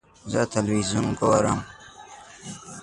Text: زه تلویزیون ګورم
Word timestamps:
زه 0.31 0.41
تلویزیون 0.53 1.07
ګورم 1.19 1.59